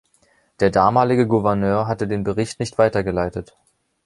[0.61, 3.55] Der damalige Gouverneur hatte den Bericht nicht weitergeleitet.